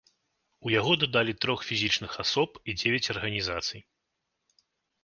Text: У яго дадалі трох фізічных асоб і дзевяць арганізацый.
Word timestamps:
У 0.69 0.71
яго 0.79 0.93
дадалі 1.03 1.33
трох 1.45 1.59
фізічных 1.69 2.11
асоб 2.25 2.49
і 2.69 2.79
дзевяць 2.81 3.11
арганізацый. 3.17 3.89